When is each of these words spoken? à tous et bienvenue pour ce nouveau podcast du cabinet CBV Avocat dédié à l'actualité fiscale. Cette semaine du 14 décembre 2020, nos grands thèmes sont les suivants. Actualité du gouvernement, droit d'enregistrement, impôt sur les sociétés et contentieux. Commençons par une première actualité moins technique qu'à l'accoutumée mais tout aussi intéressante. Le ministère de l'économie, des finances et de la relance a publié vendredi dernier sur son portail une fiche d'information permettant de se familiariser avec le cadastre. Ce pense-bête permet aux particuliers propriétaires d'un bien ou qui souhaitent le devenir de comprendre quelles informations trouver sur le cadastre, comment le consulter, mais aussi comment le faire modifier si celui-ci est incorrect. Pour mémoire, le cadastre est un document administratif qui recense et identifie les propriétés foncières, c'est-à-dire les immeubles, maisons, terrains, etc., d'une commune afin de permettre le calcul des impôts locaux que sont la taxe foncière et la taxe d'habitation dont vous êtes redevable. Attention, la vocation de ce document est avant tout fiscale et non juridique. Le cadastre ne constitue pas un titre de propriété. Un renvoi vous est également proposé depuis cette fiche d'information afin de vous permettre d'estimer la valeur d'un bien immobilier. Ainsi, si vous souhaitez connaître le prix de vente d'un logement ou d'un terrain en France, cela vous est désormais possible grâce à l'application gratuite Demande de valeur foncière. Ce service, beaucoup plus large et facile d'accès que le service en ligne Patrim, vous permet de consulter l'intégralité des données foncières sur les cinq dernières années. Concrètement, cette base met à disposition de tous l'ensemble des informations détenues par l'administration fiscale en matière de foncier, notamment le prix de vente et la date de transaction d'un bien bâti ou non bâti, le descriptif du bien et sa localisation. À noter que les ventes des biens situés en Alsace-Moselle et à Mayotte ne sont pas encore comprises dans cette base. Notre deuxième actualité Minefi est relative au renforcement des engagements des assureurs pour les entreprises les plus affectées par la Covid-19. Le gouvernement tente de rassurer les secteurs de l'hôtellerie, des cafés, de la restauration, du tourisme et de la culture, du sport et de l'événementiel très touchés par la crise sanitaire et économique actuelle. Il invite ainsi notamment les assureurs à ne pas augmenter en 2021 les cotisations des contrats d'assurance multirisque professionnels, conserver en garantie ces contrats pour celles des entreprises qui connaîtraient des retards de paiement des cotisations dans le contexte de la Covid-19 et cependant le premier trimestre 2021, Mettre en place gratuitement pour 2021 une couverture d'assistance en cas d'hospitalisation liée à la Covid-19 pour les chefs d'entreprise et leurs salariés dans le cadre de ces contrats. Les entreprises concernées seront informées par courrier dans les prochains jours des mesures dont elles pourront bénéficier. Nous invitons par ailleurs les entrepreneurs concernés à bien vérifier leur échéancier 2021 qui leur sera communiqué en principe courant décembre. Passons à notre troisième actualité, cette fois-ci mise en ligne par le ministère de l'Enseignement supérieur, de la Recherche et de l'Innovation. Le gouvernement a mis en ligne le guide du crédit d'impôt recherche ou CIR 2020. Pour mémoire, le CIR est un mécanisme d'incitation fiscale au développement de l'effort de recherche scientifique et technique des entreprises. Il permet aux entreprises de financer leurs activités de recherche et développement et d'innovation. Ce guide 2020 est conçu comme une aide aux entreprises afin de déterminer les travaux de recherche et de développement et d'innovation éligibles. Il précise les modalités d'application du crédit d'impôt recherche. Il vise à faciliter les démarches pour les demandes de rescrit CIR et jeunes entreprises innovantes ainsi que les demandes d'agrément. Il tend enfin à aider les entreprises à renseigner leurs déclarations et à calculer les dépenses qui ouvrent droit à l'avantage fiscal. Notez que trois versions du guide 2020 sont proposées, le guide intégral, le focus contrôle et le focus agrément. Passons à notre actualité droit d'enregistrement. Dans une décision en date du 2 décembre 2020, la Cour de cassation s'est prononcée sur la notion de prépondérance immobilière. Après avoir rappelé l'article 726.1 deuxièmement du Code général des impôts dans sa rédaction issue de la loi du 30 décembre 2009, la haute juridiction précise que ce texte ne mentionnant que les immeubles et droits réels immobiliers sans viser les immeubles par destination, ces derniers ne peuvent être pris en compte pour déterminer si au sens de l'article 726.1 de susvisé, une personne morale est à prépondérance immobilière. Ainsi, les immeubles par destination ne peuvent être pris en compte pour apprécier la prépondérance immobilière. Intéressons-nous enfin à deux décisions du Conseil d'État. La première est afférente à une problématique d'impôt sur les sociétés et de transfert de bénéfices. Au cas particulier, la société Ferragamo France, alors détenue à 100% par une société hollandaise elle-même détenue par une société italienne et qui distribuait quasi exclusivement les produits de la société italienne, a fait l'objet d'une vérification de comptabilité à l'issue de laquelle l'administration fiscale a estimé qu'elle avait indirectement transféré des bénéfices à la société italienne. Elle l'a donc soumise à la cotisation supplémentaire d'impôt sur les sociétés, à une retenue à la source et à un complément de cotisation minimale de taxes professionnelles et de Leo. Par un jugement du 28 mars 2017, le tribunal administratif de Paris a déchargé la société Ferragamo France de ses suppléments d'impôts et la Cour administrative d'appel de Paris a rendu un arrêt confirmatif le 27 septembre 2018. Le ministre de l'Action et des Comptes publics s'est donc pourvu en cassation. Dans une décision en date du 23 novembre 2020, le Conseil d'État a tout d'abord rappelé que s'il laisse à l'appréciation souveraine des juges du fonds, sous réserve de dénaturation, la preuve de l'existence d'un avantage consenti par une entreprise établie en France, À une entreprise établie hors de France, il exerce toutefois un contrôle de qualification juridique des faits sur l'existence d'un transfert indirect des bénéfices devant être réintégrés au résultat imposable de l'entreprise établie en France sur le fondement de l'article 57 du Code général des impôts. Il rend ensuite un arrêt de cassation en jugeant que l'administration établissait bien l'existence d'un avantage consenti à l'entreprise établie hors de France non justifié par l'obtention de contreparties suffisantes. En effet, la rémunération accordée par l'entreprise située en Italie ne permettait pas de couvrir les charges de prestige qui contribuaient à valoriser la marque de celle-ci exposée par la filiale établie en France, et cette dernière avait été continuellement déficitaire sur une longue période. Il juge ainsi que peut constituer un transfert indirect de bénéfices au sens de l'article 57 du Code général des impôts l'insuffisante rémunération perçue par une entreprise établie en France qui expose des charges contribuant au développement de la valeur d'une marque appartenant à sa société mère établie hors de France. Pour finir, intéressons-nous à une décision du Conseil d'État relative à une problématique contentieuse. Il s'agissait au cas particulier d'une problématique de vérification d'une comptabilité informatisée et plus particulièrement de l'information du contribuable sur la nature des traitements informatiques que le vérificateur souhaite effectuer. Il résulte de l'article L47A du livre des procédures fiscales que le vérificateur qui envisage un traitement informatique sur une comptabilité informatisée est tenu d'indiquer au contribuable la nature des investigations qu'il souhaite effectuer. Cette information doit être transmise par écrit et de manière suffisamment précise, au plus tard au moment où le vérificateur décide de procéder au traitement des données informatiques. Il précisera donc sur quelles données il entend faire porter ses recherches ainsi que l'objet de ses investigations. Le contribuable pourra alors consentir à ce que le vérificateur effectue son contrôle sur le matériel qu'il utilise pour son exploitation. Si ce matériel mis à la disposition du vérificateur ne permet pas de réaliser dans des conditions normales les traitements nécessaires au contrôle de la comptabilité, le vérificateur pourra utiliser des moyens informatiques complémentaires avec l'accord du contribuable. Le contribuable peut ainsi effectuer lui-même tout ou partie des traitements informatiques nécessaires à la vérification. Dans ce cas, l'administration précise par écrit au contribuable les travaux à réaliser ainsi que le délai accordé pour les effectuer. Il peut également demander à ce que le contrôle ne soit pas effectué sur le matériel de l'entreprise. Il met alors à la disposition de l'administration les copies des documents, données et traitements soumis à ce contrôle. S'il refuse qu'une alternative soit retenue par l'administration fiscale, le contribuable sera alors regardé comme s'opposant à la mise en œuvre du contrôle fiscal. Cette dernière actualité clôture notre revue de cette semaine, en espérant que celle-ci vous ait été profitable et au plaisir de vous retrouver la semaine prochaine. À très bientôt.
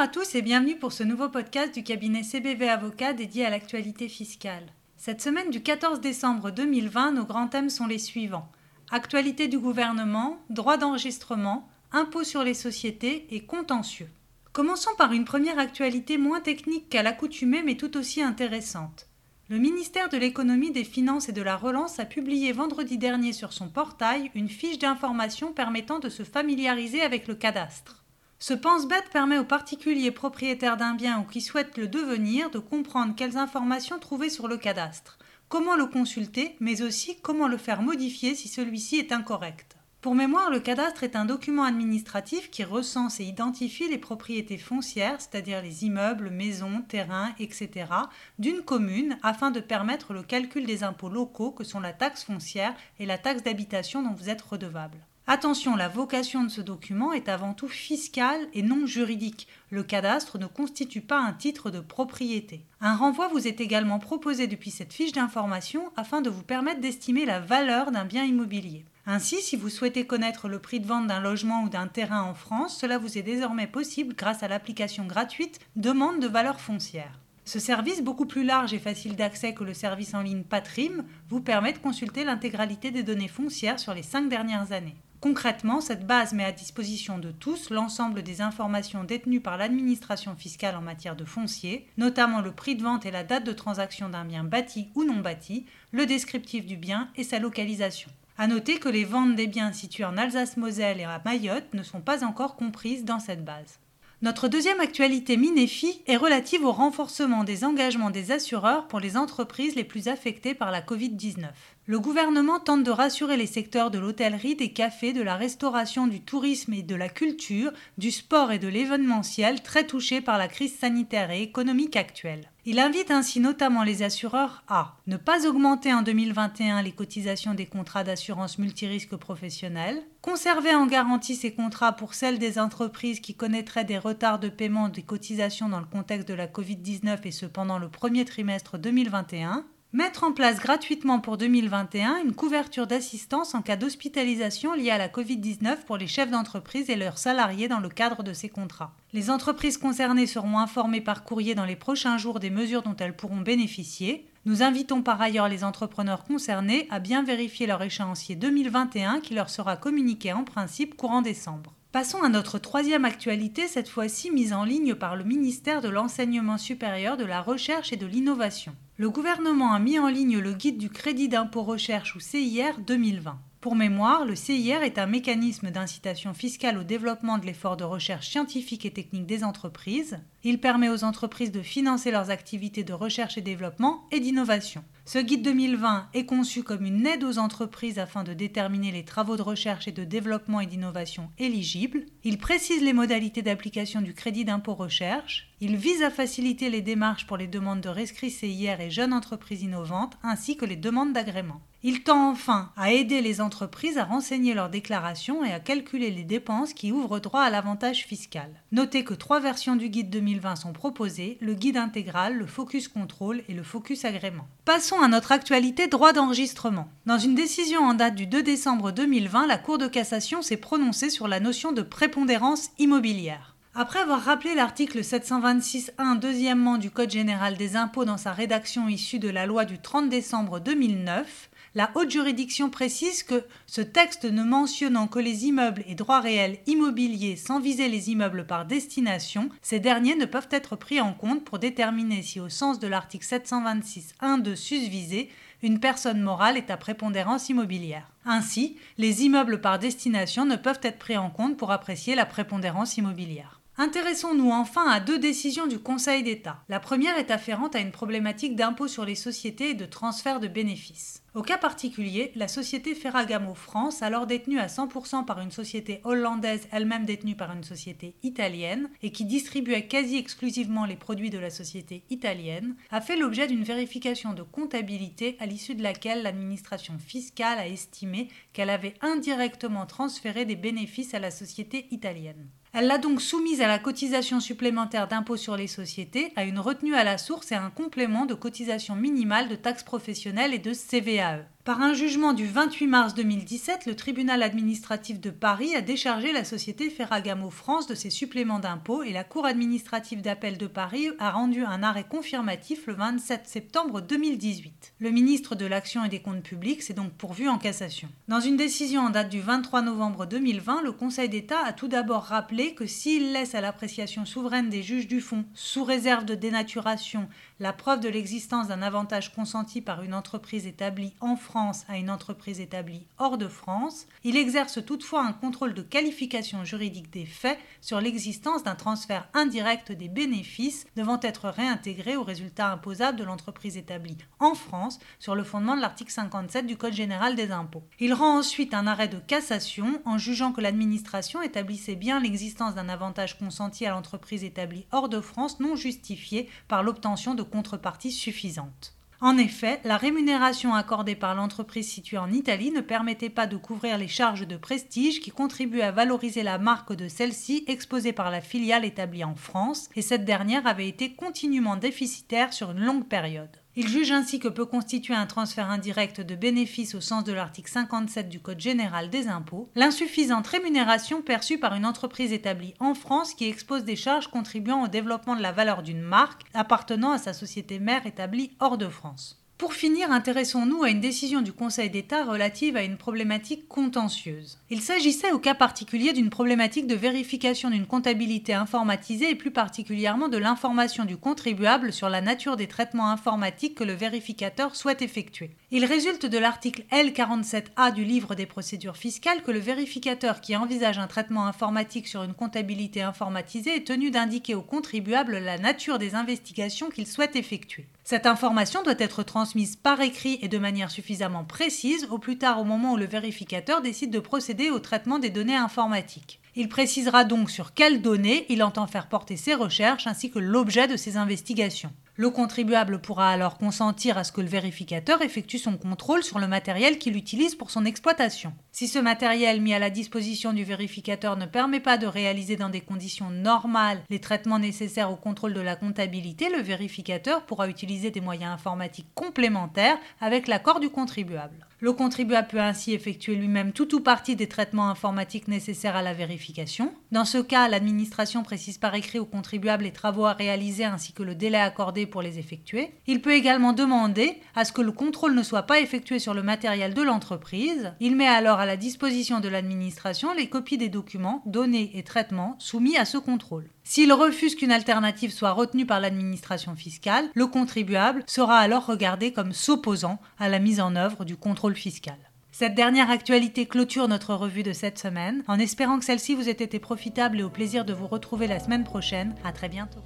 à 0.00 0.08
tous 0.08 0.34
et 0.34 0.40
bienvenue 0.40 0.78
pour 0.78 0.92
ce 0.92 1.02
nouveau 1.02 1.28
podcast 1.28 1.74
du 1.74 1.82
cabinet 1.82 2.22
CBV 2.22 2.70
Avocat 2.70 3.12
dédié 3.12 3.44
à 3.44 3.50
l'actualité 3.50 4.08
fiscale. 4.08 4.64
Cette 4.96 5.20
semaine 5.20 5.50
du 5.50 5.62
14 5.62 6.00
décembre 6.00 6.50
2020, 6.50 7.12
nos 7.12 7.26
grands 7.26 7.48
thèmes 7.48 7.68
sont 7.68 7.86
les 7.86 7.98
suivants. 7.98 8.50
Actualité 8.90 9.46
du 9.46 9.58
gouvernement, 9.58 10.38
droit 10.48 10.78
d'enregistrement, 10.78 11.68
impôt 11.92 12.24
sur 12.24 12.44
les 12.44 12.54
sociétés 12.54 13.26
et 13.28 13.44
contentieux. 13.44 14.08
Commençons 14.54 14.94
par 14.96 15.12
une 15.12 15.26
première 15.26 15.58
actualité 15.58 16.16
moins 16.16 16.40
technique 16.40 16.88
qu'à 16.88 17.02
l'accoutumée 17.02 17.62
mais 17.62 17.76
tout 17.76 17.98
aussi 17.98 18.22
intéressante. 18.22 19.06
Le 19.50 19.58
ministère 19.58 20.08
de 20.08 20.16
l'économie, 20.16 20.72
des 20.72 20.84
finances 20.84 21.28
et 21.28 21.32
de 21.32 21.42
la 21.42 21.58
relance 21.58 21.98
a 21.98 22.06
publié 22.06 22.52
vendredi 22.52 22.96
dernier 22.96 23.34
sur 23.34 23.52
son 23.52 23.68
portail 23.68 24.30
une 24.34 24.48
fiche 24.48 24.78
d'information 24.78 25.52
permettant 25.52 25.98
de 25.98 26.08
se 26.08 26.22
familiariser 26.22 27.02
avec 27.02 27.28
le 27.28 27.34
cadastre. 27.34 27.99
Ce 28.42 28.54
pense-bête 28.54 29.10
permet 29.12 29.36
aux 29.36 29.44
particuliers 29.44 30.10
propriétaires 30.10 30.78
d'un 30.78 30.94
bien 30.94 31.20
ou 31.20 31.24
qui 31.24 31.42
souhaitent 31.42 31.76
le 31.76 31.88
devenir 31.88 32.50
de 32.50 32.58
comprendre 32.58 33.14
quelles 33.14 33.36
informations 33.36 33.98
trouver 33.98 34.30
sur 34.30 34.48
le 34.48 34.56
cadastre, 34.56 35.18
comment 35.50 35.76
le 35.76 35.84
consulter, 35.84 36.56
mais 36.58 36.80
aussi 36.80 37.18
comment 37.20 37.48
le 37.48 37.58
faire 37.58 37.82
modifier 37.82 38.34
si 38.34 38.48
celui-ci 38.48 38.96
est 38.96 39.12
incorrect. 39.12 39.76
Pour 40.00 40.14
mémoire, 40.14 40.48
le 40.48 40.58
cadastre 40.58 41.04
est 41.04 41.16
un 41.16 41.26
document 41.26 41.64
administratif 41.64 42.50
qui 42.50 42.64
recense 42.64 43.20
et 43.20 43.24
identifie 43.24 43.90
les 43.90 43.98
propriétés 43.98 44.56
foncières, 44.56 45.20
c'est-à-dire 45.20 45.60
les 45.60 45.84
immeubles, 45.84 46.30
maisons, 46.30 46.80
terrains, 46.88 47.34
etc., 47.38 47.90
d'une 48.38 48.62
commune 48.62 49.18
afin 49.22 49.50
de 49.50 49.60
permettre 49.60 50.14
le 50.14 50.22
calcul 50.22 50.64
des 50.64 50.82
impôts 50.82 51.10
locaux 51.10 51.50
que 51.50 51.64
sont 51.64 51.80
la 51.80 51.92
taxe 51.92 52.24
foncière 52.24 52.74
et 52.98 53.04
la 53.04 53.18
taxe 53.18 53.42
d'habitation 53.42 54.02
dont 54.02 54.14
vous 54.14 54.30
êtes 54.30 54.40
redevable. 54.40 55.04
Attention, 55.32 55.76
la 55.76 55.86
vocation 55.86 56.42
de 56.42 56.48
ce 56.48 56.60
document 56.60 57.12
est 57.12 57.28
avant 57.28 57.54
tout 57.54 57.68
fiscale 57.68 58.48
et 58.52 58.64
non 58.64 58.84
juridique. 58.84 59.46
Le 59.70 59.84
cadastre 59.84 60.40
ne 60.40 60.46
constitue 60.46 61.02
pas 61.02 61.20
un 61.20 61.32
titre 61.32 61.70
de 61.70 61.78
propriété. 61.78 62.64
Un 62.80 62.96
renvoi 62.96 63.28
vous 63.28 63.46
est 63.46 63.60
également 63.60 64.00
proposé 64.00 64.48
depuis 64.48 64.72
cette 64.72 64.92
fiche 64.92 65.12
d'information 65.12 65.92
afin 65.96 66.20
de 66.20 66.30
vous 66.30 66.42
permettre 66.42 66.80
d'estimer 66.80 67.26
la 67.26 67.38
valeur 67.38 67.92
d'un 67.92 68.04
bien 68.04 68.24
immobilier. 68.24 68.84
Ainsi, 69.06 69.40
si 69.40 69.54
vous 69.54 69.68
souhaitez 69.68 70.04
connaître 70.04 70.48
le 70.48 70.58
prix 70.58 70.80
de 70.80 70.88
vente 70.88 71.06
d'un 71.06 71.20
logement 71.20 71.62
ou 71.62 71.68
d'un 71.68 71.86
terrain 71.86 72.22
en 72.22 72.34
France, 72.34 72.76
cela 72.76 72.98
vous 72.98 73.16
est 73.16 73.22
désormais 73.22 73.68
possible 73.68 74.16
grâce 74.16 74.42
à 74.42 74.48
l'application 74.48 75.06
gratuite 75.06 75.60
Demande 75.76 76.18
de 76.18 76.26
valeur 76.26 76.60
foncière. 76.60 77.20
Ce 77.44 77.60
service, 77.60 78.02
beaucoup 78.02 78.26
plus 78.26 78.42
large 78.42 78.74
et 78.74 78.80
facile 78.80 79.14
d'accès 79.14 79.54
que 79.54 79.62
le 79.62 79.74
service 79.74 80.12
en 80.12 80.22
ligne 80.22 80.42
Patrim, 80.42 81.04
vous 81.28 81.40
permet 81.40 81.72
de 81.72 81.78
consulter 81.78 82.24
l'intégralité 82.24 82.90
des 82.90 83.04
données 83.04 83.28
foncières 83.28 83.78
sur 83.78 83.94
les 83.94 84.02
cinq 84.02 84.28
dernières 84.28 84.72
années. 84.72 84.96
Concrètement, 85.20 85.82
cette 85.82 86.06
base 86.06 86.32
met 86.32 86.44
à 86.44 86.52
disposition 86.52 87.18
de 87.18 87.30
tous 87.30 87.68
l'ensemble 87.68 88.22
des 88.22 88.40
informations 88.40 89.04
détenues 89.04 89.42
par 89.42 89.58
l'administration 89.58 90.34
fiscale 90.34 90.76
en 90.76 90.80
matière 90.80 91.14
de 91.14 91.26
foncier, 91.26 91.86
notamment 91.98 92.40
le 92.40 92.52
prix 92.52 92.74
de 92.74 92.82
vente 92.82 93.04
et 93.04 93.10
la 93.10 93.22
date 93.22 93.44
de 93.44 93.52
transaction 93.52 94.08
d'un 94.08 94.24
bien 94.24 94.44
bâti 94.44 94.88
ou 94.94 95.04
non 95.04 95.20
bâti, 95.20 95.66
le 95.92 96.06
descriptif 96.06 96.64
du 96.64 96.78
bien 96.78 97.10
et 97.16 97.24
sa 97.24 97.38
localisation. 97.38 98.10
À 98.38 98.46
noter 98.46 98.78
que 98.78 98.88
les 98.88 99.04
ventes 99.04 99.36
des 99.36 99.46
biens 99.46 99.72
situés 99.72 100.06
en 100.06 100.16
Alsace-Moselle 100.16 101.00
et 101.00 101.04
à 101.04 101.20
Mayotte 101.22 101.74
ne 101.74 101.82
sont 101.82 102.00
pas 102.00 102.24
encore 102.24 102.56
comprises 102.56 103.04
dans 103.04 103.20
cette 103.20 103.44
base. 103.44 103.78
Notre 104.22 104.48
deuxième 104.48 104.80
actualité 104.80 105.38
Minefi 105.38 106.02
est 106.06 106.18
relative 106.18 106.62
au 106.64 106.72
renforcement 106.72 107.42
des 107.42 107.64
engagements 107.64 108.10
des 108.10 108.32
assureurs 108.32 108.86
pour 108.86 109.00
les 109.00 109.16
entreprises 109.16 109.76
les 109.76 109.84
plus 109.84 110.08
affectées 110.08 110.52
par 110.52 110.70
la 110.70 110.82
Covid-19. 110.82 111.46
Le 111.90 111.98
gouvernement 111.98 112.60
tente 112.60 112.84
de 112.84 112.90
rassurer 112.92 113.36
les 113.36 113.48
secteurs 113.48 113.90
de 113.90 113.98
l'hôtellerie, 113.98 114.54
des 114.54 114.72
cafés, 114.72 115.12
de 115.12 115.22
la 115.22 115.34
restauration, 115.34 116.06
du 116.06 116.20
tourisme 116.20 116.72
et 116.72 116.84
de 116.84 116.94
la 116.94 117.08
culture, 117.08 117.72
du 117.98 118.12
sport 118.12 118.52
et 118.52 118.60
de 118.60 118.68
l'événementiel 118.68 119.60
très 119.60 119.84
touchés 119.84 120.20
par 120.20 120.38
la 120.38 120.46
crise 120.46 120.78
sanitaire 120.78 121.32
et 121.32 121.42
économique 121.42 121.96
actuelle. 121.96 122.48
Il 122.64 122.78
invite 122.78 123.10
ainsi 123.10 123.40
notamment 123.40 123.82
les 123.82 124.04
assureurs 124.04 124.62
à 124.68 124.98
ne 125.08 125.16
pas 125.16 125.48
augmenter 125.48 125.92
en 125.92 126.02
2021 126.02 126.80
les 126.82 126.92
cotisations 126.92 127.54
des 127.54 127.66
contrats 127.66 128.04
d'assurance 128.04 128.58
multirisque 128.58 129.16
professionnels, 129.16 130.00
conserver 130.22 130.72
en 130.72 130.86
garantie 130.86 131.34
ces 131.34 131.52
contrats 131.52 131.96
pour 131.96 132.14
celles 132.14 132.38
des 132.38 132.60
entreprises 132.60 133.18
qui 133.18 133.34
connaîtraient 133.34 133.84
des 133.84 133.98
retards 133.98 134.38
de 134.38 134.48
paiement 134.48 134.90
des 134.90 135.02
cotisations 135.02 135.68
dans 135.68 135.80
le 135.80 135.86
contexte 135.86 136.28
de 136.28 136.34
la 136.34 136.46
Covid-19 136.46 137.18
et 137.24 137.32
cependant 137.32 137.80
le 137.80 137.88
premier 137.88 138.24
trimestre 138.24 138.78
2021, 138.78 139.64
Mettre 139.92 140.22
en 140.22 140.30
place 140.30 140.60
gratuitement 140.60 141.18
pour 141.18 141.36
2021 141.36 142.18
une 142.24 142.32
couverture 142.32 142.86
d'assistance 142.86 143.56
en 143.56 143.60
cas 143.60 143.74
d'hospitalisation 143.74 144.72
liée 144.72 144.92
à 144.92 144.98
la 144.98 145.08
Covid-19 145.08 145.78
pour 145.84 145.96
les 145.96 146.06
chefs 146.06 146.30
d'entreprise 146.30 146.88
et 146.90 146.94
leurs 146.94 147.18
salariés 147.18 147.66
dans 147.66 147.80
le 147.80 147.88
cadre 147.88 148.22
de 148.22 148.32
ces 148.32 148.48
contrats. 148.48 148.94
Les 149.12 149.30
entreprises 149.30 149.78
concernées 149.78 150.28
seront 150.28 150.58
informées 150.58 151.00
par 151.00 151.24
courrier 151.24 151.56
dans 151.56 151.64
les 151.64 151.74
prochains 151.74 152.18
jours 152.18 152.38
des 152.38 152.50
mesures 152.50 152.82
dont 152.82 152.94
elles 153.00 153.16
pourront 153.16 153.40
bénéficier. 153.40 154.28
Nous 154.44 154.62
invitons 154.62 155.02
par 155.02 155.20
ailleurs 155.20 155.48
les 155.48 155.64
entrepreneurs 155.64 156.22
concernés 156.22 156.86
à 156.92 157.00
bien 157.00 157.24
vérifier 157.24 157.66
leur 157.66 157.82
échéancier 157.82 158.36
2021 158.36 159.18
qui 159.18 159.34
leur 159.34 159.50
sera 159.50 159.76
communiqué 159.76 160.32
en 160.32 160.44
principe 160.44 160.96
courant 160.96 161.20
décembre. 161.20 161.74
Passons 161.92 162.22
à 162.22 162.28
notre 162.28 162.60
troisième 162.60 163.04
actualité, 163.04 163.66
cette 163.66 163.88
fois-ci 163.88 164.30
mise 164.30 164.52
en 164.52 164.62
ligne 164.62 164.94
par 164.94 165.16
le 165.16 165.24
ministère 165.24 165.80
de 165.80 165.88
l'Enseignement 165.88 166.56
supérieur, 166.56 167.16
de 167.16 167.24
la 167.24 167.42
Recherche 167.42 167.92
et 167.92 167.96
de 167.96 168.06
l'Innovation. 168.06 168.76
Le 168.96 169.10
gouvernement 169.10 169.72
a 169.72 169.80
mis 169.80 169.98
en 169.98 170.06
ligne 170.06 170.38
le 170.38 170.52
guide 170.52 170.78
du 170.78 170.88
crédit 170.88 171.28
d'impôt 171.28 171.64
recherche 171.64 172.14
ou 172.14 172.20
CIR 172.20 172.78
2020. 172.86 173.40
Pour 173.60 173.74
mémoire, 173.74 174.24
le 174.24 174.36
CIR 174.36 174.84
est 174.84 174.98
un 174.98 175.06
mécanisme 175.06 175.72
d'incitation 175.72 176.32
fiscale 176.32 176.78
au 176.78 176.84
développement 176.84 177.38
de 177.38 177.46
l'effort 177.46 177.76
de 177.76 177.82
recherche 177.82 178.28
scientifique 178.28 178.86
et 178.86 178.92
technique 178.92 179.26
des 179.26 179.42
entreprises. 179.42 180.20
Il 180.44 180.60
permet 180.60 180.90
aux 180.90 181.02
entreprises 181.02 181.50
de 181.50 181.60
financer 181.60 182.12
leurs 182.12 182.30
activités 182.30 182.84
de 182.84 182.92
recherche 182.92 183.36
et 183.36 183.42
développement 183.42 184.04
et 184.12 184.20
d'innovation. 184.20 184.84
Ce 185.04 185.18
guide 185.18 185.42
2020 185.42 186.08
est 186.14 186.26
conçu 186.26 186.62
comme 186.62 186.84
une 186.84 187.06
aide 187.06 187.24
aux 187.24 187.38
entreprises 187.38 187.98
afin 187.98 188.22
de 188.22 188.34
déterminer 188.34 188.92
les 188.92 189.04
travaux 189.04 189.36
de 189.36 189.42
recherche 189.42 189.88
et 189.88 189.92
de 189.92 190.04
développement 190.04 190.60
et 190.60 190.66
d'innovation 190.66 191.30
éligibles. 191.38 192.04
Il 192.22 192.38
précise 192.38 192.82
les 192.82 192.92
modalités 192.92 193.42
d'application 193.42 194.02
du 194.02 194.14
crédit 194.14 194.44
d'impôt 194.44 194.74
recherche. 194.74 195.48
Il 195.60 195.76
vise 195.76 196.02
à 196.02 196.10
faciliter 196.10 196.70
les 196.70 196.82
démarches 196.82 197.26
pour 197.26 197.36
les 197.36 197.48
demandes 197.48 197.80
de 197.80 197.88
rescrit 197.88 198.30
CIR 198.30 198.80
et 198.80 198.90
jeunes 198.90 199.14
entreprises 199.14 199.62
innovantes 199.62 200.16
ainsi 200.22 200.56
que 200.56 200.66
les 200.66 200.76
demandes 200.76 201.12
d'agrément. 201.12 201.60
Il 201.82 202.02
tend 202.02 202.28
enfin 202.28 202.72
à 202.76 202.92
aider 202.92 203.22
les 203.22 203.40
entreprises 203.40 203.96
à 203.96 204.04
renseigner 204.04 204.52
leurs 204.52 204.68
déclarations 204.68 205.42
et 205.42 205.50
à 205.50 205.60
calculer 205.60 206.10
les 206.10 206.24
dépenses 206.24 206.74
qui 206.74 206.92
ouvrent 206.92 207.20
droit 207.20 207.40
à 207.40 207.48
l'avantage 207.48 208.04
fiscal. 208.04 208.50
Notez 208.70 209.02
que 209.02 209.14
trois 209.14 209.40
versions 209.40 209.76
du 209.76 209.88
guide 209.88 210.10
2020 210.10 210.56
sont 210.56 210.74
proposées, 210.74 211.38
le 211.40 211.54
guide 211.54 211.78
intégral, 211.78 212.36
le 212.36 212.46
focus 212.46 212.86
contrôle 212.86 213.42
et 213.48 213.54
le 213.54 213.62
focus 213.62 214.04
agrément. 214.04 214.46
Passons 214.66 215.00
à 215.00 215.08
notre 215.08 215.32
actualité 215.32 215.86
droit 215.86 216.12
d'enregistrement. 216.12 216.88
Dans 217.06 217.18
une 217.18 217.34
décision 217.34 217.80
en 217.80 217.94
date 217.94 218.14
du 218.14 218.26
2 218.26 218.42
décembre 218.42 218.92
2020, 218.92 219.46
la 219.46 219.56
Cour 219.56 219.78
de 219.78 219.86
cassation 219.86 220.42
s'est 220.42 220.58
prononcée 220.58 221.08
sur 221.08 221.28
la 221.28 221.40
notion 221.40 221.72
de 221.72 221.80
prépondérance 221.80 222.72
immobilière. 222.78 223.56
Après 223.72 224.00
avoir 224.00 224.20
rappelé 224.20 224.56
l'article 224.56 224.98
726.1 224.98 226.18
deuxièmement 226.18 226.76
du 226.76 226.90
Code 226.90 227.10
général 227.10 227.56
des 227.56 227.76
impôts 227.76 228.04
dans 228.04 228.16
sa 228.16 228.32
rédaction 228.32 228.88
issue 228.88 229.20
de 229.20 229.28
la 229.28 229.46
loi 229.46 229.64
du 229.64 229.78
30 229.78 230.08
décembre 230.08 230.58
2009, 230.58 231.49
la 231.74 231.90
haute 231.94 232.10
juridiction 232.10 232.68
précise 232.68 233.22
que 233.22 233.44
ce 233.66 233.80
texte 233.80 234.24
ne 234.24 234.42
mentionnant 234.42 235.06
que 235.06 235.20
les 235.20 235.46
immeubles 235.46 235.84
et 235.86 235.94
droits 235.94 236.20
réels 236.20 236.58
immobiliers 236.66 237.36
sans 237.36 237.60
viser 237.60 237.88
les 237.88 238.10
immeubles 238.10 238.44
par 238.44 238.66
destination, 238.66 239.50
ces 239.62 239.78
derniers 239.78 240.16
ne 240.16 240.24
peuvent 240.24 240.48
être 240.50 240.74
pris 240.74 241.00
en 241.00 241.12
compte 241.12 241.44
pour 241.44 241.60
déterminer 241.60 242.22
si 242.22 242.40
au 242.40 242.48
sens 242.48 242.80
de 242.80 242.88
l'article 242.88 243.24
726.1 243.24 244.42
de 244.42 244.56
susvisé, 244.56 245.30
une 245.62 245.78
personne 245.78 246.20
morale 246.20 246.56
est 246.56 246.70
à 246.70 246.76
prépondérance 246.76 247.48
immobilière. 247.50 248.10
Ainsi, 248.24 248.76
les 248.98 249.24
immeubles 249.24 249.60
par 249.60 249.78
destination 249.78 250.44
ne 250.44 250.56
peuvent 250.56 250.80
être 250.82 250.98
pris 250.98 251.18
en 251.18 251.30
compte 251.30 251.56
pour 251.56 251.70
apprécier 251.70 252.14
la 252.14 252.26
prépondérance 252.26 252.96
immobilière. 252.96 253.60
Intéressons-nous 253.82 254.50
enfin 254.50 254.86
à 254.90 255.00
deux 255.00 255.18
décisions 255.18 255.66
du 255.66 255.78
Conseil 255.78 256.22
d'État. 256.22 256.62
La 256.68 256.80
première 256.80 257.16
est 257.16 257.30
afférente 257.30 257.74
à 257.74 257.80
une 257.80 257.92
problématique 257.92 258.54
d'impôt 258.54 258.88
sur 258.88 259.06
les 259.06 259.14
sociétés 259.14 259.70
et 259.70 259.74
de 259.74 259.86
transfert 259.86 260.38
de 260.38 260.48
bénéfices. 260.48 261.22
Au 261.32 261.42
cas 261.42 261.58
particulier, 261.58 262.32
la 262.34 262.48
société 262.48 262.92
Ferragamo 262.92 263.54
France, 263.54 264.02
alors 264.02 264.26
détenue 264.26 264.58
à 264.58 264.66
100% 264.66 265.24
par 265.24 265.38
une 265.38 265.52
société 265.52 266.00
hollandaise 266.02 266.66
elle-même 266.72 267.04
détenue 267.04 267.36
par 267.36 267.52
une 267.52 267.62
société 267.62 268.16
italienne 268.24 268.90
et 269.00 269.12
qui 269.12 269.24
distribuait 269.24 269.86
quasi 269.86 270.16
exclusivement 270.16 270.86
les 270.86 270.96
produits 270.96 271.30
de 271.30 271.38
la 271.38 271.50
société 271.50 272.02
italienne, 272.10 272.74
a 272.90 273.00
fait 273.00 273.16
l'objet 273.16 273.46
d'une 273.46 273.62
vérification 273.62 274.32
de 274.32 274.42
comptabilité 274.42 275.36
à 275.38 275.46
l'issue 275.46 275.76
de 275.76 275.84
laquelle 275.84 276.24
l'administration 276.24 276.98
fiscale 276.98 277.60
a 277.60 277.68
estimé 277.68 278.26
qu'elle 278.52 278.70
avait 278.70 278.94
indirectement 279.00 279.86
transféré 279.86 280.46
des 280.46 280.56
bénéfices 280.56 281.14
à 281.14 281.20
la 281.20 281.30
société 281.30 281.86
italienne. 281.92 282.48
Elle 282.72 282.86
l'a 282.86 282.98
donc 282.98 283.20
soumise 283.20 283.62
à 283.62 283.66
la 283.66 283.80
cotisation 283.80 284.38
supplémentaire 284.38 285.08
d'impôt 285.08 285.36
sur 285.36 285.56
les 285.56 285.66
sociétés, 285.66 286.32
à 286.36 286.44
une 286.44 286.60
retenue 286.60 286.94
à 286.94 287.02
la 287.02 287.18
source 287.18 287.50
et 287.50 287.56
à 287.56 287.64
un 287.64 287.70
complément 287.70 288.26
de 288.26 288.34
cotisation 288.34 288.94
minimale 288.94 289.48
de 289.48 289.56
taxes 289.56 289.82
professionnelles 289.82 290.54
et 290.54 290.60
de 290.60 290.72
Leo. 291.20 291.44
Par 291.62 291.82
un 291.82 291.92
jugement 291.92 292.32
du 292.32 292.46
28 292.46 292.86
mars 292.86 293.14
2017, 293.14 293.84
le 293.84 293.94
tribunal 293.94 294.42
administratif 294.42 295.20
de 295.20 295.28
Paris 295.28 295.74
a 295.76 295.82
déchargé 295.82 296.32
la 296.32 296.42
société 296.42 296.88
Ferragamo 296.88 297.50
France 297.50 297.86
de 297.86 297.94
ses 297.94 298.08
suppléments 298.08 298.60
d'impôts 298.60 299.02
et 299.02 299.12
la 299.12 299.24
Cour 299.24 299.44
administrative 299.44 300.22
d'appel 300.22 300.56
de 300.56 300.66
Paris 300.66 301.08
a 301.18 301.30
rendu 301.30 301.62
un 301.62 301.82
arrêt 301.82 302.06
confirmatif 302.08 302.86
le 302.86 302.94
27 302.94 303.46
septembre 303.46 304.00
2018. 304.00 304.94
Le 305.00 305.10
ministre 305.10 305.54
de 305.54 305.66
l'Action 305.66 306.02
et 306.02 306.08
des 306.08 306.22
Comptes 306.22 306.42
publics 306.42 306.82
s'est 306.82 306.94
donc 306.94 307.12
pourvu 307.12 307.46
en 307.46 307.58
cassation. 307.58 308.08
Dans 308.28 308.40
une 308.40 308.56
décision 308.56 309.02
en 309.02 309.10
date 309.10 309.28
du 309.28 309.42
23 309.42 309.82
novembre 309.82 310.24
2020, 310.24 310.80
le 310.80 310.92
Conseil 310.92 311.28
d'État 311.28 311.60
a 311.62 311.74
tout 311.74 311.88
d'abord 311.88 312.22
rappelé 312.22 312.72
que 312.72 312.86
s'il 312.86 313.34
laisse 313.34 313.54
à 313.54 313.60
l'appréciation 313.60 314.24
souveraine 314.24 314.70
des 314.70 314.82
juges 314.82 315.08
du 315.08 315.20
fonds, 315.20 315.44
sous 315.52 315.84
réserve 315.84 316.24
de 316.24 316.34
dénaturation, 316.34 317.28
la 317.58 317.74
preuve 317.74 318.00
de 318.00 318.08
l'existence 318.08 318.68
d'un 318.68 318.80
avantage 318.80 319.34
consenti 319.34 319.82
par 319.82 320.02
une 320.02 320.14
entreprise 320.14 320.66
établie 320.66 321.12
en 321.20 321.36
France, 321.36 321.49
À 321.88 321.98
une 321.98 322.10
entreprise 322.10 322.60
établie 322.60 323.06
hors 323.18 323.36
de 323.36 323.48
France, 323.48 324.06
il 324.22 324.36
exerce 324.36 324.84
toutefois 324.84 325.24
un 325.24 325.32
contrôle 325.32 325.74
de 325.74 325.82
qualification 325.82 326.64
juridique 326.64 327.12
des 327.12 327.26
faits 327.26 327.58
sur 327.80 328.00
l'existence 328.00 328.62
d'un 328.62 328.76
transfert 328.76 329.28
indirect 329.34 329.90
des 329.90 330.08
bénéfices 330.08 330.86
devant 330.94 331.18
être 331.22 331.48
réintégrés 331.48 332.16
au 332.16 332.22
résultat 332.22 332.70
imposable 332.70 333.18
de 333.18 333.24
l'entreprise 333.24 333.76
établie 333.76 334.16
en 334.38 334.54
France 334.54 335.00
sur 335.18 335.34
le 335.34 335.42
fondement 335.42 335.74
de 335.74 335.80
l'article 335.80 336.12
57 336.12 336.66
du 336.66 336.76
Code 336.76 336.92
général 336.92 337.34
des 337.34 337.50
impôts. 337.50 337.82
Il 337.98 338.14
rend 338.14 338.38
ensuite 338.38 338.72
un 338.72 338.86
arrêt 338.86 339.08
de 339.08 339.18
cassation 339.18 340.00
en 340.04 340.18
jugeant 340.18 340.52
que 340.52 340.60
l'administration 340.60 341.42
établissait 341.42 341.96
bien 341.96 342.20
l'existence 342.20 342.76
d'un 342.76 342.88
avantage 342.88 343.36
consenti 343.38 343.86
à 343.86 343.90
l'entreprise 343.90 344.44
établie 344.44 344.86
hors 344.92 345.08
de 345.08 345.20
France 345.20 345.58
non 345.58 345.74
justifié 345.74 346.48
par 346.68 346.84
l'obtention 346.84 347.34
de 347.34 347.42
contreparties 347.42 348.12
suffisantes. 348.12 348.94
En 349.22 349.36
effet, 349.36 349.80
la 349.84 349.98
rémunération 349.98 350.74
accordée 350.74 351.14
par 351.14 351.34
l'entreprise 351.34 351.90
située 351.90 352.16
en 352.16 352.32
Italie 352.32 352.70
ne 352.70 352.80
permettait 352.80 353.28
pas 353.28 353.46
de 353.46 353.58
couvrir 353.58 353.98
les 353.98 354.08
charges 354.08 354.48
de 354.48 354.56
prestige 354.56 355.20
qui 355.20 355.30
contribuaient 355.30 355.82
à 355.82 355.92
valoriser 355.92 356.42
la 356.42 356.56
marque 356.56 356.94
de 356.94 357.06
celle-ci 357.06 357.64
exposée 357.66 358.14
par 358.14 358.30
la 358.30 358.40
filiale 358.40 358.86
établie 358.86 359.22
en 359.22 359.34
France, 359.34 359.90
et 359.94 360.00
cette 360.00 360.24
dernière 360.24 360.66
avait 360.66 360.88
été 360.88 361.12
continuellement 361.12 361.76
déficitaire 361.76 362.54
sur 362.54 362.70
une 362.70 362.80
longue 362.80 363.08
période. 363.08 363.59
Il 363.76 363.86
juge 363.86 364.10
ainsi 364.10 364.40
que 364.40 364.48
peut 364.48 364.66
constituer 364.66 365.14
un 365.14 365.26
transfert 365.26 365.70
indirect 365.70 366.20
de 366.20 366.34
bénéfices 366.34 366.96
au 366.96 367.00
sens 367.00 367.22
de 367.22 367.32
l'article 367.32 367.70
57 367.70 368.28
du 368.28 368.40
Code 368.40 368.58
général 368.58 369.10
des 369.10 369.28
impôts 369.28 369.70
l'insuffisante 369.76 370.48
rémunération 370.48 371.22
perçue 371.22 371.58
par 371.58 371.74
une 371.74 371.86
entreprise 371.86 372.32
établie 372.32 372.74
en 372.80 372.94
France 372.94 373.32
qui 373.32 373.48
expose 373.48 373.84
des 373.84 373.96
charges 373.96 374.26
contribuant 374.26 374.82
au 374.82 374.88
développement 374.88 375.36
de 375.36 375.42
la 375.42 375.52
valeur 375.52 375.84
d'une 375.84 376.02
marque 376.02 376.42
appartenant 376.52 377.12
à 377.12 377.18
sa 377.18 377.32
société 377.32 377.78
mère 377.78 378.06
établie 378.06 378.50
hors 378.58 378.76
de 378.76 378.88
France. 378.88 379.39
Pour 379.60 379.74
finir, 379.74 380.10
intéressons-nous 380.10 380.84
à 380.84 380.88
une 380.88 381.02
décision 381.02 381.42
du 381.42 381.52
Conseil 381.52 381.90
d'État 381.90 382.24
relative 382.24 382.78
à 382.78 382.82
une 382.82 382.96
problématique 382.96 383.68
contentieuse. 383.68 384.56
Il 384.70 384.80
s'agissait 384.80 385.32
au 385.32 385.38
cas 385.38 385.52
particulier 385.52 386.14
d'une 386.14 386.30
problématique 386.30 386.86
de 386.86 386.94
vérification 386.94 387.68
d'une 387.68 387.84
comptabilité 387.84 388.54
informatisée 388.54 389.28
et 389.28 389.34
plus 389.34 389.50
particulièrement 389.50 390.28
de 390.28 390.38
l'information 390.38 391.04
du 391.04 391.18
contribuable 391.18 391.92
sur 391.92 392.08
la 392.08 392.22
nature 392.22 392.56
des 392.56 392.68
traitements 392.68 393.10
informatiques 393.10 393.74
que 393.74 393.84
le 393.84 393.92
vérificateur 393.92 394.74
souhaite 394.74 395.02
effectuer. 395.02 395.50
Il 395.70 395.84
résulte 395.84 396.24
de 396.24 396.38
l'article 396.38 396.84
L47A 396.90 397.92
du 397.92 398.02
livre 398.02 398.34
des 398.34 398.46
procédures 398.46 398.96
fiscales 398.96 399.42
que 399.42 399.50
le 399.50 399.58
vérificateur 399.58 400.40
qui 400.40 400.56
envisage 400.56 400.98
un 400.98 401.06
traitement 401.06 401.44
informatique 401.44 402.08
sur 402.08 402.22
une 402.22 402.32
comptabilité 402.32 403.02
informatisée 403.02 403.76
est 403.76 403.86
tenu 403.86 404.10
d'indiquer 404.10 404.54
au 404.54 404.62
contribuable 404.62 405.36
la 405.36 405.58
nature 405.58 405.98
des 405.98 406.14
investigations 406.14 406.88
qu'il 406.88 407.06
souhaite 407.06 407.36
effectuer. 407.36 407.84
Cette 408.10 408.26
information 408.26 408.82
doit 408.82 408.96
être 408.98 409.22
transmise 409.22 409.76
par 409.76 410.00
écrit 410.00 410.40
et 410.42 410.48
de 410.48 410.58
manière 410.58 410.90
suffisamment 410.90 411.44
précise, 411.44 412.08
au 412.10 412.18
plus 412.18 412.38
tard 412.38 412.60
au 412.60 412.64
moment 412.64 412.94
où 412.94 412.96
le 412.96 413.06
vérificateur 413.06 413.82
décide 413.82 414.10
de 414.10 414.18
procéder 414.18 414.68
au 414.68 414.80
traitement 414.80 415.20
des 415.20 415.30
données 415.30 415.54
informatiques. 415.54 416.40
Il 416.56 416.68
précisera 416.68 417.22
donc 417.22 417.52
sur 417.52 417.72
quelles 417.72 418.02
données 418.02 418.46
il 418.48 418.64
entend 418.64 418.88
faire 418.88 419.08
porter 419.08 419.36
ses 419.36 419.54
recherches 419.54 420.08
ainsi 420.08 420.28
que 420.28 420.40
l'objet 420.40 420.88
de 420.88 420.96
ses 420.96 421.16
investigations. 421.16 421.92
Le 422.20 422.28
contribuable 422.28 423.00
pourra 423.00 423.30
alors 423.30 423.56
consentir 423.56 424.18
à 424.18 424.24
ce 424.24 424.32
que 424.32 424.42
le 424.42 424.46
vérificateur 424.46 425.22
effectue 425.22 425.56
son 425.56 425.78
contrôle 425.78 426.22
sur 426.22 426.38
le 426.38 426.46
matériel 426.46 426.98
qu'il 426.98 427.16
utilise 427.16 427.54
pour 427.54 427.70
son 427.70 427.86
exploitation. 427.86 428.52
Si 428.72 428.88
ce 428.88 428.98
matériel 428.98 429.62
mis 429.62 429.72
à 429.72 429.78
la 429.78 429.88
disposition 429.88 430.52
du 430.52 430.62
vérificateur 430.62 431.38
ne 431.38 431.46
permet 431.46 431.80
pas 431.80 431.96
de 431.96 432.06
réaliser 432.06 432.56
dans 432.56 432.68
des 432.68 432.82
conditions 432.82 433.30
normales 433.30 434.02
les 434.10 434.20
traitements 434.20 434.58
nécessaires 434.58 435.10
au 435.10 435.16
contrôle 435.16 435.54
de 435.54 435.62
la 435.62 435.76
comptabilité, 435.76 436.50
le 436.50 436.60
vérificateur 436.60 437.46
pourra 437.46 437.68
utiliser 437.68 438.10
des 438.10 438.20
moyens 438.20 438.52
informatiques 438.52 439.14
complémentaires 439.14 439.96
avec 440.20 440.46
l'accord 440.46 440.78
du 440.78 440.90
contribuable. 440.90 441.69
Le 441.82 441.94
contribuable 441.94 442.48
peut 442.48 442.60
ainsi 442.60 442.92
effectuer 442.92 443.34
lui-même 443.34 443.72
tout 443.72 443.94
ou 443.94 444.00
partie 444.00 444.36
des 444.36 444.48
traitements 444.48 444.90
informatiques 444.90 445.48
nécessaires 445.48 445.96
à 445.96 446.02
la 446.02 446.12
vérification. 446.12 446.92
Dans 447.10 447.24
ce 447.24 447.38
cas, 447.38 447.68
l'administration 447.68 448.42
précise 448.42 448.76
par 448.76 448.94
écrit 448.94 449.18
au 449.18 449.24
contribuable 449.24 449.84
les 449.84 449.92
travaux 449.92 450.26
à 450.26 450.34
réaliser 450.34 450.84
ainsi 450.84 451.14
que 451.14 451.22
le 451.22 451.34
délai 451.34 451.58
accordé 451.58 452.04
pour 452.04 452.20
les 452.20 452.38
effectuer. 452.38 452.92
Il 453.06 453.22
peut 453.22 453.32
également 453.32 453.72
demander 453.72 454.36
à 454.54 454.66
ce 454.66 454.72
que 454.72 454.82
le 454.82 454.92
contrôle 454.92 455.34
ne 455.34 455.42
soit 455.42 455.62
pas 455.62 455.80
effectué 455.80 456.18
sur 456.18 456.34
le 456.34 456.42
matériel 456.42 456.92
de 456.92 457.02
l'entreprise. 457.02 457.94
Il 457.98 458.14
met 458.14 458.28
alors 458.28 458.58
à 458.58 458.66
la 458.66 458.76
disposition 458.76 459.40
de 459.40 459.48
l'administration 459.48 460.34
les 460.34 460.50
copies 460.50 460.76
des 460.76 460.90
documents, 460.90 461.42
données 461.46 461.92
et 461.94 462.02
traitements 462.02 462.56
soumis 462.58 462.98
à 462.98 463.06
ce 463.06 463.16
contrôle. 463.16 463.70
S'il 463.90 464.12
refuse 464.12 464.54
qu'une 464.54 464.70
alternative 464.70 465.32
soit 465.32 465.50
retenue 465.50 465.84
par 465.84 465.98
l'administration 465.98 466.76
fiscale, 466.76 467.28
le 467.34 467.48
contribuable 467.48 468.22
sera 468.28 468.56
alors 468.58 468.86
regardé 468.86 469.32
comme 469.32 469.52
s'opposant 469.52 470.20
à 470.38 470.48
la 470.48 470.60
mise 470.60 470.78
en 470.78 470.94
œuvre 470.94 471.24
du 471.24 471.36
contrôle 471.36 471.74
fiscal. 471.74 472.14
Cette 472.52 472.76
dernière 472.76 473.10
actualité 473.10 473.66
clôture 473.66 474.06
notre 474.06 474.36
revue 474.36 474.62
de 474.62 474.72
cette 474.72 475.00
semaine, 475.00 475.42
en 475.48 475.58
espérant 475.58 475.98
que 475.98 476.04
celle-ci 476.04 476.36
vous 476.36 476.48
ait 476.48 476.52
été 476.52 476.78
profitable 476.78 477.40
et 477.40 477.42
au 477.42 477.50
plaisir 477.50 477.84
de 477.84 477.92
vous 477.92 478.06
retrouver 478.06 478.46
la 478.46 478.60
semaine 478.60 478.84
prochaine. 478.84 479.34
À 479.42 479.50
très 479.50 479.68
bientôt. 479.68 479.98